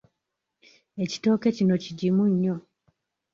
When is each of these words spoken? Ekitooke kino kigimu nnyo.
Ekitooke 1.03 1.47
kino 1.57 1.75
kigimu 1.83 2.23
nnyo. 2.31 2.55